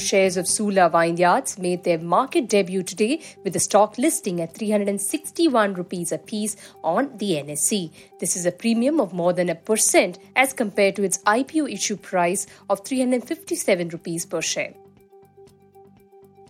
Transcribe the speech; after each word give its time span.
Shares 0.00 0.36
of 0.36 0.46
Sula 0.46 0.88
Vineyards 0.88 1.58
made 1.58 1.84
their 1.84 1.98
market 1.98 2.48
debut 2.48 2.82
today 2.82 3.22
with 3.44 3.52
the 3.52 3.60
stock 3.60 3.98
listing 3.98 4.40
at 4.40 4.54
361 4.54 5.74
rupees 5.74 6.12
a 6.12 6.18
piece 6.18 6.56
on 6.82 7.16
the 7.18 7.32
NSE. 7.32 7.90
This 8.20 8.36
is 8.36 8.46
a 8.46 8.52
premium 8.52 9.00
of 9.00 9.12
more 9.12 9.32
than 9.32 9.48
a 9.48 9.54
percent 9.54 10.18
as 10.34 10.52
compared 10.52 10.96
to 10.96 11.02
its 11.02 11.18
IPO 11.18 11.72
issue 11.72 11.96
price 11.96 12.46
of 12.68 12.84
357 12.84 13.88
rupees 13.88 14.26
per 14.26 14.40
share. 14.40 14.74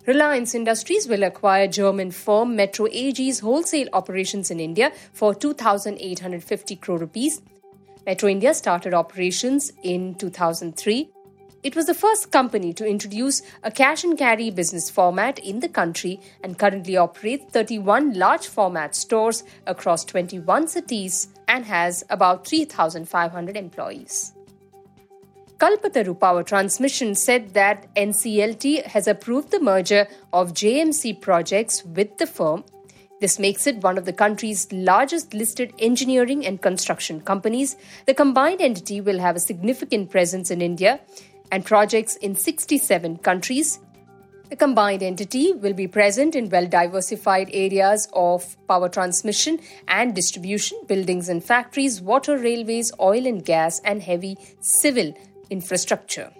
Reliance 0.05 0.55
Industries 0.55 1.07
will 1.07 1.23
acquire 1.23 1.67
German 1.67 2.11
firm 2.11 2.55
Metro 2.55 2.87
AG's 2.89 3.39
wholesale 3.39 3.89
operations 3.91 4.49
in 4.49 4.59
India 4.59 4.91
for 5.11 5.35
2,850 5.35 6.75
crore 6.77 6.97
rupees. 6.97 7.41
Metro 8.05 8.29
India 8.29 8.53
started 8.53 8.93
operations 8.93 9.73
in 9.83 10.15
2003 10.15 11.09
it 11.63 11.75
was 11.75 11.87
the 11.87 11.93
first 11.93 12.31
company 12.31 12.71
to 12.73 12.87
introduce 12.87 13.41
a 13.63 13.71
cash 13.71 14.03
and 14.03 14.17
carry 14.17 14.49
business 14.51 14.89
format 14.89 15.39
in 15.39 15.59
the 15.59 15.69
country 15.69 16.19
and 16.43 16.57
currently 16.59 16.95
operates 16.95 17.51
31 17.51 18.13
large 18.13 18.47
format 18.47 18.95
stores 18.95 19.43
across 19.65 20.05
21 20.05 20.67
cities 20.67 21.29
and 21.47 21.65
has 21.65 22.03
about 22.09 22.47
3,500 22.47 23.57
employees. 23.57 24.33
Kalpataru 25.57 26.19
Power 26.19 26.43
Transmission 26.43 27.15
said 27.15 27.55
that 27.55 27.93
NCLT 27.95 28.85
has 28.85 29.07
approved 29.07 29.49
the 29.49 29.59
merger 29.59 30.07
of 30.31 30.53
JMC 30.53 31.19
projects 31.19 31.83
with 31.83 32.15
the 32.19 32.27
firm. 32.27 32.63
This 33.19 33.39
makes 33.39 33.65
it 33.65 33.77
one 33.77 33.97
of 33.97 34.05
the 34.05 34.13
country's 34.13 34.71
largest 34.71 35.33
listed 35.33 35.73
engineering 35.79 36.45
and 36.45 36.61
construction 36.61 37.21
companies. 37.21 37.75
The 38.05 38.13
combined 38.13 38.61
entity 38.61 39.01
will 39.01 39.17
have 39.17 39.35
a 39.35 39.39
significant 39.39 40.11
presence 40.11 40.51
in 40.51 40.61
India 40.61 40.99
and 41.51 41.65
projects 41.65 42.15
in 42.17 42.35
67 42.35 43.17
countries. 43.17 43.79
The 44.49 44.55
combined 44.55 45.03
entity 45.03 45.51
will 45.51 45.73
be 45.73 45.87
present 45.87 46.35
in 46.35 46.49
well 46.49 46.67
diversified 46.67 47.49
areas 47.51 48.07
of 48.13 48.55
power 48.67 48.87
transmission 48.87 49.59
and 49.87 50.15
distribution, 50.15 50.79
buildings 50.87 51.27
and 51.27 51.43
factories, 51.43 52.01
water, 52.01 52.37
railways, 52.37 52.91
oil 52.99 53.27
and 53.27 53.43
gas, 53.43 53.81
and 53.83 54.01
heavy 54.01 54.37
civil 54.61 55.13
infrastructure. 55.49 56.31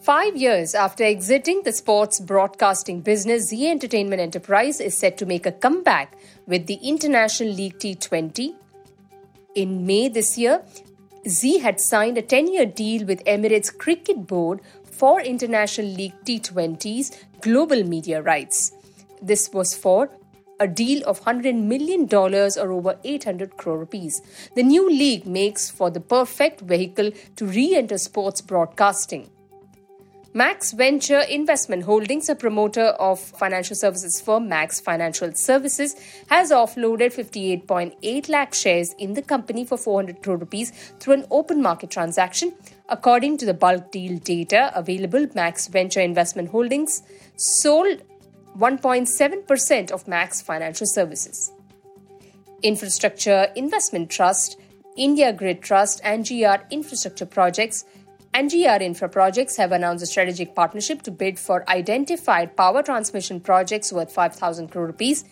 Five 0.00 0.34
years 0.34 0.74
after 0.74 1.04
exiting 1.04 1.62
the 1.62 1.72
sports 1.72 2.18
broadcasting 2.18 3.02
business, 3.02 3.48
Zee 3.48 3.68
Entertainment 3.70 4.20
Enterprise 4.20 4.80
is 4.80 4.96
set 4.96 5.18
to 5.18 5.26
make 5.26 5.44
a 5.44 5.52
comeback 5.52 6.16
with 6.46 6.66
the 6.66 6.78
International 6.82 7.52
League 7.52 7.78
T20. 7.78 8.54
In 9.54 9.86
May 9.86 10.08
this 10.08 10.38
year, 10.38 10.62
Zee 11.28 11.58
had 11.58 11.80
signed 11.80 12.16
a 12.16 12.22
10 12.22 12.52
year 12.52 12.64
deal 12.64 13.04
with 13.04 13.24
Emirates 13.24 13.76
Cricket 13.76 14.26
Board 14.26 14.60
for 14.84 15.20
International 15.20 15.86
League 15.86 16.14
T20's 16.24 17.16
global 17.42 17.84
media 17.84 18.22
rights. 18.22 18.72
This 19.20 19.50
was 19.52 19.74
for 19.74 20.10
a 20.58 20.66
deal 20.66 21.02
of 21.06 21.22
$100 21.22 21.62
million 21.62 22.08
or 22.12 22.72
over 22.72 22.98
800 23.04 23.56
crore 23.56 23.78
rupees. 23.78 24.22
The 24.54 24.62
new 24.62 24.88
league 24.88 25.26
makes 25.26 25.70
for 25.70 25.90
the 25.90 26.00
perfect 26.00 26.60
vehicle 26.60 27.12
to 27.36 27.46
re 27.46 27.74
enter 27.74 27.98
sports 27.98 28.40
broadcasting. 28.40 29.30
Max 30.32 30.70
Venture 30.70 31.22
Investment 31.22 31.82
Holdings, 31.82 32.28
a 32.28 32.36
promoter 32.36 32.84
of 33.00 33.18
financial 33.18 33.74
services 33.74 34.20
firm 34.20 34.48
Max 34.48 34.78
Financial 34.78 35.32
Services, 35.34 35.96
has 36.28 36.52
offloaded 36.52 37.12
58.8 37.12 38.28
lakh 38.28 38.54
shares 38.54 38.94
in 38.96 39.14
the 39.14 39.22
company 39.22 39.64
for 39.64 39.76
400 39.76 40.22
crore 40.22 40.36
rupees 40.36 40.70
through 41.00 41.14
an 41.14 41.26
open 41.32 41.60
market 41.60 41.90
transaction. 41.90 42.52
According 42.88 43.38
to 43.38 43.46
the 43.46 43.54
bulk 43.54 43.90
deal 43.90 44.20
data 44.20 44.70
available, 44.76 45.26
Max 45.34 45.66
Venture 45.66 46.00
Investment 46.00 46.50
Holdings 46.50 47.02
sold 47.34 48.00
1.7% 48.56 49.90
of 49.90 50.06
Max 50.06 50.40
Financial 50.40 50.86
Services. 50.86 51.50
Infrastructure 52.62 53.48
Investment 53.56 54.10
Trust, 54.10 54.60
India 54.96 55.32
Grid 55.32 55.60
Trust, 55.60 56.00
and 56.04 56.24
GR 56.24 56.62
Infrastructure 56.70 57.26
Projects 57.26 57.84
and 58.32 58.50
GR 58.50 58.82
Infra 58.82 59.08
Projects 59.08 59.56
have 59.56 59.72
announced 59.72 60.02
a 60.02 60.06
strategic 60.06 60.54
partnership 60.54 61.02
to 61.02 61.10
bid 61.10 61.38
for 61.38 61.68
identified 61.68 62.56
power 62.56 62.82
transmission 62.82 63.40
projects 63.40 63.92
worth 63.92 64.12
5,000 64.12 64.68
crore 64.68 64.86
rupees. 64.86 65.24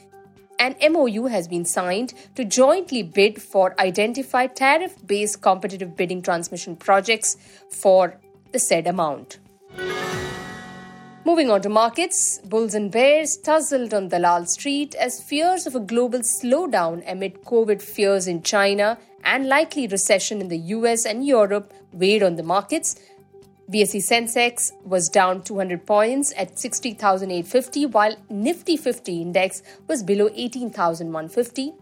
An 0.58 0.74
MOU 0.92 1.26
has 1.26 1.46
been 1.46 1.64
signed 1.64 2.14
to 2.34 2.44
jointly 2.44 3.04
bid 3.04 3.40
for 3.40 3.80
identified 3.80 4.56
tariff 4.56 4.94
based 5.06 5.40
competitive 5.40 5.96
bidding 5.96 6.22
transmission 6.22 6.74
projects 6.74 7.36
for 7.70 8.18
the 8.52 8.58
said 8.58 8.86
amount. 8.86 9.38
Moving 11.28 11.50
on 11.50 11.60
to 11.60 11.68
markets, 11.68 12.38
bulls 12.38 12.72
and 12.72 12.90
bears 12.90 13.36
tussled 13.36 13.92
on 13.92 14.08
Dalal 14.08 14.46
Street 14.46 14.94
as 14.94 15.20
fears 15.20 15.66
of 15.66 15.74
a 15.74 15.80
global 15.80 16.20
slowdown 16.20 17.02
amid 17.06 17.44
COVID 17.44 17.82
fears 17.82 18.26
in 18.26 18.42
China 18.42 18.96
and 19.22 19.46
likely 19.46 19.86
recession 19.86 20.40
in 20.40 20.48
the 20.48 20.56
US 20.76 21.04
and 21.04 21.26
Europe 21.26 21.74
weighed 21.92 22.22
on 22.22 22.36
the 22.36 22.42
markets. 22.42 22.96
BSE 23.70 24.00
Sensex 24.00 24.72
was 24.86 25.10
down 25.10 25.42
200 25.42 25.84
points 25.84 26.32
at 26.34 26.58
60,850 26.58 27.84
while 27.84 28.16
Nifty 28.30 28.78
50 28.78 29.20
index 29.20 29.62
was 29.86 30.02
below 30.02 30.30
18,150. 30.34 31.74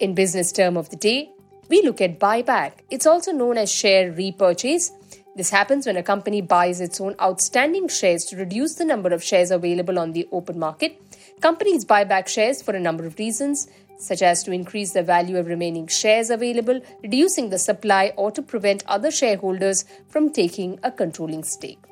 In 0.00 0.14
business 0.16 0.50
term 0.50 0.76
of 0.76 0.90
the 0.90 0.96
day, 0.96 1.30
we 1.68 1.82
look 1.82 2.00
at 2.00 2.18
buyback. 2.18 2.72
It's 2.90 3.06
also 3.06 3.30
known 3.30 3.58
as 3.58 3.72
share 3.72 4.10
repurchase. 4.10 4.90
This 5.38 5.50
happens 5.50 5.86
when 5.86 5.96
a 5.96 6.02
company 6.02 6.40
buys 6.40 6.80
its 6.80 7.00
own 7.00 7.14
outstanding 7.22 7.86
shares 7.86 8.24
to 8.24 8.36
reduce 8.36 8.74
the 8.74 8.84
number 8.84 9.10
of 9.10 9.22
shares 9.22 9.52
available 9.52 9.96
on 9.96 10.12
the 10.12 10.26
open 10.32 10.58
market. 10.58 11.00
Companies 11.40 11.84
buy 11.84 12.02
back 12.02 12.26
shares 12.26 12.60
for 12.60 12.74
a 12.74 12.80
number 12.80 13.06
of 13.06 13.16
reasons 13.20 13.68
such 13.98 14.20
as 14.20 14.42
to 14.42 14.50
increase 14.50 14.94
the 14.94 15.02
value 15.04 15.36
of 15.38 15.46
remaining 15.46 15.86
shares 15.86 16.30
available, 16.30 16.80
reducing 17.04 17.50
the 17.50 17.58
supply, 17.58 18.12
or 18.16 18.32
to 18.32 18.42
prevent 18.42 18.82
other 18.86 19.12
shareholders 19.12 19.84
from 20.08 20.32
taking 20.32 20.80
a 20.82 20.90
controlling 20.90 21.44
stake. 21.44 21.84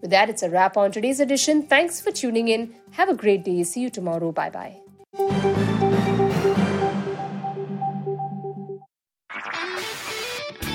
With 0.00 0.10
that, 0.10 0.28
it's 0.28 0.42
a 0.42 0.50
wrap 0.50 0.76
on 0.76 0.90
today's 0.90 1.20
edition. 1.20 1.62
Thanks 1.62 2.00
for 2.00 2.10
tuning 2.10 2.48
in. 2.48 2.74
Have 2.92 3.08
a 3.08 3.14
great 3.14 3.44
day. 3.44 3.62
See 3.62 3.82
you 3.82 3.90
tomorrow. 3.90 4.32
Bye 4.32 4.50
bye. 4.50 4.76